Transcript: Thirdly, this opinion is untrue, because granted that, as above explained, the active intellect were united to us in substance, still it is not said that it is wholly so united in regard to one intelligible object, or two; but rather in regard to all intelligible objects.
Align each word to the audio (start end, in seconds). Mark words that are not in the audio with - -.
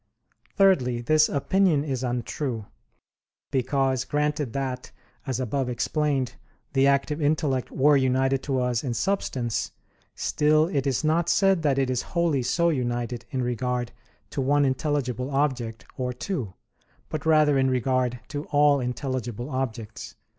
Thirdly, 0.55 0.99
this 1.01 1.29
opinion 1.29 1.83
is 1.83 2.03
untrue, 2.03 2.65
because 3.51 4.03
granted 4.03 4.51
that, 4.53 4.91
as 5.27 5.39
above 5.39 5.69
explained, 5.69 6.33
the 6.73 6.87
active 6.87 7.21
intellect 7.21 7.69
were 7.69 7.95
united 7.95 8.41
to 8.41 8.59
us 8.59 8.83
in 8.83 8.95
substance, 8.95 9.73
still 10.15 10.65
it 10.69 10.87
is 10.87 11.03
not 11.03 11.29
said 11.29 11.61
that 11.61 11.77
it 11.77 11.91
is 11.91 12.01
wholly 12.01 12.41
so 12.41 12.69
united 12.69 13.25
in 13.29 13.43
regard 13.43 13.91
to 14.31 14.41
one 14.41 14.65
intelligible 14.65 15.29
object, 15.29 15.85
or 15.99 16.13
two; 16.13 16.55
but 17.09 17.23
rather 17.23 17.55
in 17.59 17.69
regard 17.69 18.21
to 18.29 18.45
all 18.45 18.79
intelligible 18.79 19.51
objects. 19.51 20.15